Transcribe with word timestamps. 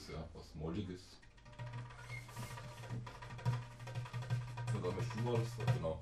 Cremeliges, 0.00 0.08
ja, 0.08 0.24
was 0.32 0.54
Molliges. 0.54 1.20
Oder 4.78 4.92
das? 4.92 5.74
Genau. 5.74 6.00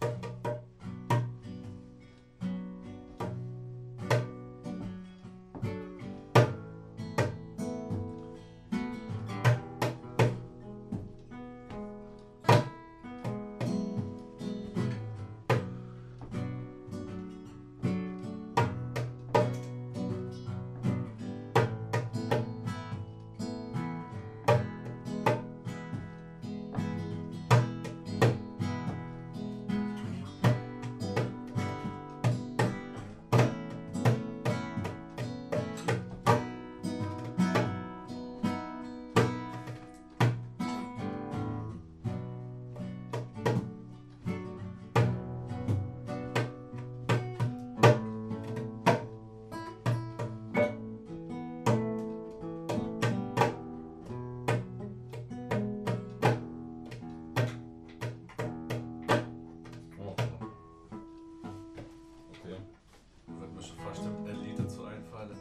Fast 63.84 64.02
ein 64.02 64.40
Lied 64.42 64.58
dazu 64.58 64.84
einfallen. 64.84 65.38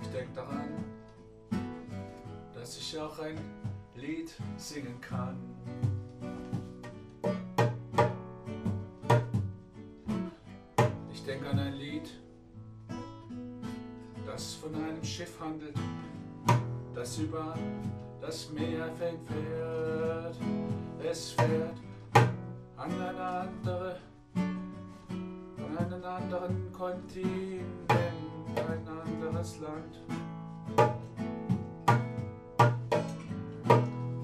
Ich 0.00 0.08
denke 0.08 0.32
daran, 0.34 0.68
dass 2.54 2.76
ich 2.76 2.98
auch 2.98 3.18
ein 3.20 3.38
Lied 3.96 4.32
singen 4.56 5.00
kann. 5.00 5.36
Ich 11.12 11.24
denke 11.24 11.50
an 11.50 11.58
ein 11.58 11.74
Lied, 11.74 12.10
das 14.24 14.54
von 14.54 14.74
einem 14.74 15.02
Schiff 15.04 15.38
handelt, 15.40 15.76
das 16.94 17.18
über 17.18 17.54
das 18.28 18.50
Meer 18.50 18.90
fährt. 18.98 20.36
Es 21.02 21.30
fährt 21.30 21.78
an 22.76 22.92
eine 22.92 23.18
andere, 23.18 23.96
an 24.34 25.78
einen 25.78 26.04
anderen 26.04 26.70
Kontinent, 26.70 27.64
ein 27.88 28.86
anderes 28.86 29.58
Land. 29.60 30.02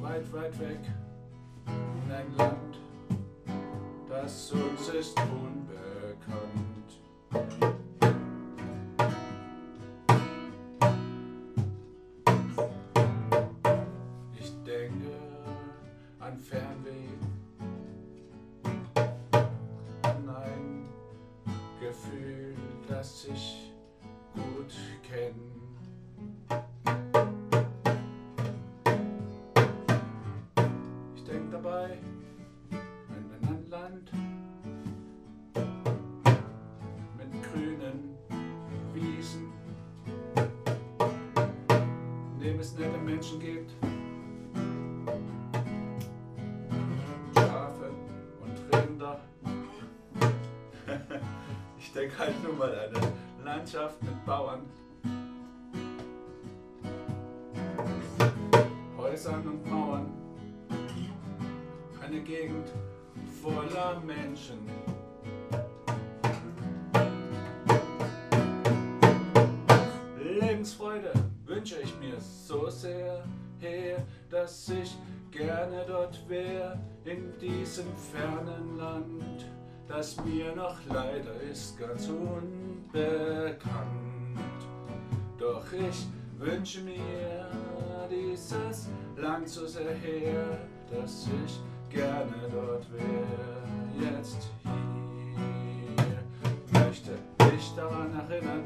Weit, 0.03 0.33
weit 0.35 0.61
weg 0.61 0.81
in 1.67 2.13
ein 2.13 2.37
Land, 2.37 2.79
das 4.11 4.53
uns 4.53 4.89
ist 4.91 5.19
unbekannt. 5.19 6.64
An 16.25 16.39
Fernweh, 16.39 17.11
an 20.03 20.29
ein 20.29 20.89
Gefühl, 21.79 22.57
das 22.89 23.27
ich 23.27 23.75
gut 24.33 24.75
kenne. 25.03 25.35
Ich 31.15 31.25
denke 31.25 31.51
dabei 31.51 31.99
an 32.71 33.49
ein 33.49 33.69
Land 33.69 34.11
mit 37.19 37.43
grünen 37.53 38.17
Wiesen, 38.95 39.53
in 42.33 42.41
dem 42.41 42.61
es 42.61 42.75
nette 42.79 42.99
Menschen 42.99 43.39
gibt. 43.41 43.94
Ich 51.85 51.93
denke 51.93 52.19
halt 52.19 52.43
nur 52.43 52.55
mal 52.55 52.75
an 52.75 52.97
eine 52.97 53.13
Landschaft 53.45 54.03
mit 54.03 54.25
Bauern. 54.25 54.63
Häusern 58.97 59.47
und 59.47 59.71
Mauern. 59.71 60.11
Eine 62.03 62.21
Gegend 62.21 62.73
voller 63.43 64.01
Menschen. 64.01 64.59
Lebensfreude 70.19 71.13
wünsche 71.45 71.81
ich 71.81 71.95
mir 71.99 72.19
so 72.19 72.71
sehr 72.71 73.25
her, 73.59 74.03
dass 74.31 74.71
ich 74.71 74.97
gerne 75.31 75.85
dort 75.87 76.27
wär, 76.29 76.79
in 77.05 77.39
diesem 77.39 77.87
fernen 77.97 78.79
Land, 78.79 79.45
das 79.89 80.17
mir 80.25 80.55
noch 80.55 80.77
leider 80.89 81.41
ist 81.51 81.79
ganz 81.79 82.09
unbekannt. 82.09 83.59
Doch 85.39 85.65
ich 85.73 86.07
wünsche 86.39 86.81
mir 86.81 87.47
dieses 88.11 88.89
Land 89.17 89.49
so 89.49 89.67
sehr 89.67 89.95
her, 89.95 90.59
dass 90.91 91.27
ich 91.27 91.61
gerne 91.91 92.49
dort 92.51 92.87
wär, 92.93 94.11
jetzt 94.11 94.51
hier. 94.63 96.81
Möchte 96.81 97.13
dich 97.51 97.73
daran 97.77 98.13
erinnern, 98.15 98.65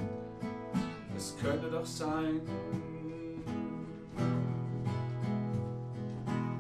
es 1.16 1.36
könnte 1.40 1.70
doch 1.70 1.84
sein, 1.84 2.40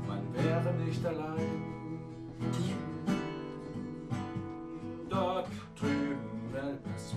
man 0.06 0.34
wäre 0.34 0.74
nicht 0.84 1.04
allein. 1.06 1.67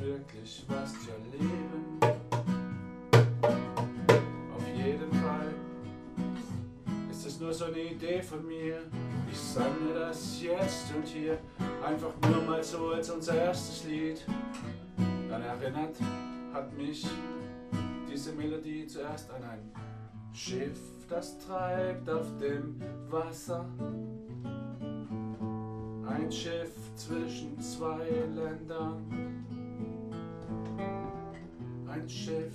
Wirklich 0.01 0.65
was 0.67 0.93
zu 0.93 1.11
erleben. 1.11 1.99
Auf 4.55 4.67
jeden 4.67 5.11
Fall 5.13 5.53
ist 7.09 7.25
es 7.25 7.39
nur 7.39 7.53
so 7.53 7.65
eine 7.65 7.79
Idee 7.79 8.21
von 8.21 8.45
mir. 8.47 8.79
Ich 9.31 9.37
mir 9.85 9.93
das 9.93 10.41
jetzt 10.41 10.93
und 10.95 11.07
hier 11.07 11.37
einfach 11.85 12.13
nur 12.29 12.41
mal 12.43 12.63
so 12.63 12.89
als 12.89 13.09
unser 13.09 13.35
erstes 13.35 13.85
Lied. 13.85 14.25
Dann 15.29 15.41
erinnert 15.41 15.95
hat 16.53 16.75
mich 16.77 17.05
diese 18.11 18.33
Melodie 18.33 18.85
zuerst 18.85 19.31
an 19.31 19.43
ein 19.43 19.71
Schiff, 20.33 20.79
das 21.09 21.37
treibt 21.39 22.09
auf 22.09 22.27
dem 22.37 22.81
Wasser. 23.09 23.65
Ein 26.07 26.31
Schiff 26.31 26.73
zwischen 26.95 27.59
zwei 27.59 28.07
Ländern. 28.33 29.30
Ein 31.91 32.07
Schiff, 32.07 32.53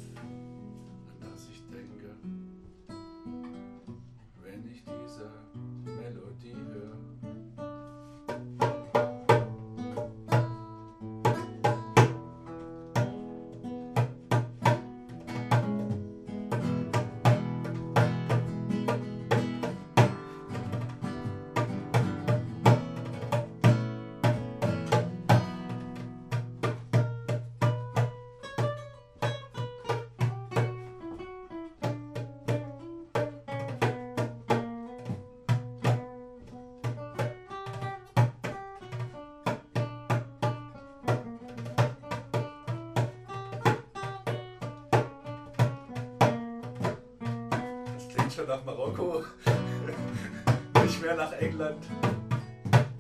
schon 48.36 48.48
nach 48.48 48.64
Marokko, 48.66 49.24
nicht 50.82 51.00
mehr 51.00 51.16
nach 51.16 51.32
England. 51.32 51.82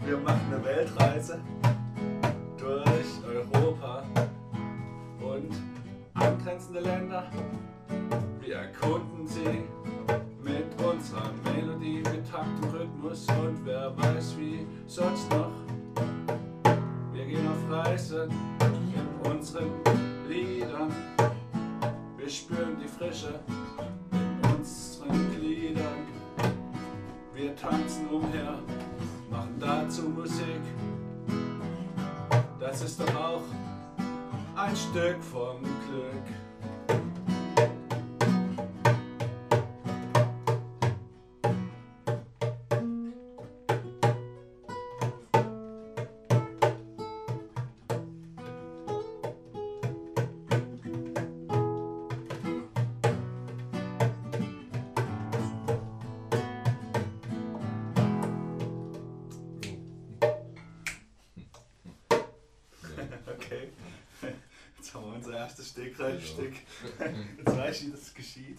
Wir 0.06 0.16
machen 0.16 0.40
eine 0.50 0.64
Weltreise 0.64 1.40
durch 2.56 3.52
Europa 3.52 4.02
und 5.20 5.50
angrenzende 6.14 6.80
Länder. 6.80 7.24
Wir 8.40 8.56
erkunden 8.56 9.26
sie 9.26 9.64
mit 10.42 10.82
unserer 10.82 11.30
Melodie, 11.44 11.98
mit 11.98 12.30
Takt 12.30 12.46
und 12.62 12.72
Rhythmus 12.72 13.26
und 13.28 13.60
wer 13.66 13.94
weiß 13.94 14.38
wie 14.38 14.66
sonst 14.86 15.30
noch. 15.30 15.52
Wir 17.12 17.26
gehen 17.26 17.46
auf 17.46 17.70
Reisen 17.70 18.30
in 18.30 19.30
unseren 19.30 19.70
Liedern. 20.26 20.90
Wir 22.16 22.28
spüren 22.30 22.78
die 22.82 22.88
Frische 22.88 23.38
Das 32.78 32.90
ist 32.90 33.00
doch 33.00 33.14
auch 33.14 33.40
ein 34.54 34.76
Stück 34.76 35.24
vom 35.24 35.62
Glück. 35.62 36.45
Okay, 63.26 63.68
jetzt 64.76 64.94
haben 64.94 65.06
wir 65.06 65.14
unser 65.16 65.36
erstes 65.36 65.70
Stegreifstück. 65.70 66.54
Jetzt 67.36 67.56
weißt 67.56 67.82
du, 67.82 67.86
wie 67.86 67.90
das 67.90 68.14
geschieht. 68.14 68.58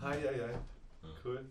Hi, 0.00 0.16
hi, 0.20 0.40
hi. 0.40 0.54
Cool. 1.24 1.44